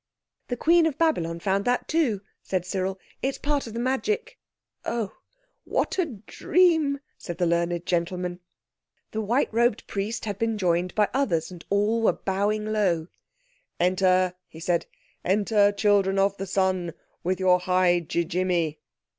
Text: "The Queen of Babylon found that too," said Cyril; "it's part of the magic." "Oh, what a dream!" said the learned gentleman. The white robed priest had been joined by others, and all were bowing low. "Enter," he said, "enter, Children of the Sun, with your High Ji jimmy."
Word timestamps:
"The 0.47 0.57
Queen 0.57 0.87
of 0.87 0.97
Babylon 0.97 1.39
found 1.39 1.63
that 1.65 1.87
too," 1.87 2.21
said 2.41 2.65
Cyril; 2.65 2.97
"it's 3.21 3.37
part 3.37 3.67
of 3.67 3.73
the 3.73 3.79
magic." 3.79 4.39
"Oh, 4.83 5.13
what 5.63 5.99
a 5.99 6.07
dream!" 6.25 7.01
said 7.19 7.37
the 7.37 7.45
learned 7.45 7.85
gentleman. 7.85 8.39
The 9.11 9.21
white 9.21 9.53
robed 9.53 9.85
priest 9.85 10.25
had 10.25 10.39
been 10.39 10.57
joined 10.57 10.95
by 10.95 11.07
others, 11.13 11.51
and 11.51 11.63
all 11.69 12.01
were 12.01 12.13
bowing 12.13 12.65
low. 12.65 13.09
"Enter," 13.79 14.33
he 14.47 14.59
said, 14.59 14.87
"enter, 15.23 15.71
Children 15.71 16.17
of 16.17 16.35
the 16.37 16.47
Sun, 16.47 16.95
with 17.23 17.39
your 17.39 17.59
High 17.59 17.99
Ji 17.99 18.25
jimmy." 18.25 18.79